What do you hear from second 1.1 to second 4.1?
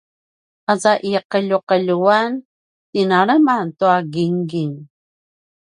qeljuqeljuan tinaleman tua